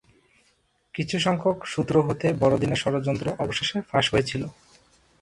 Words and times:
কিছু 0.93 1.15
সংখ্যক 1.19 1.57
সুত্র 1.65 1.95
হতে 2.07 2.27
বড়দিনের 2.41 2.81
ষড়যন্ত্র 2.83 3.27
অবশেষে 3.39 3.77
ফাঁস 3.89 4.05
হয়ে 4.09 4.23
গিয়েছিল। 4.23 4.43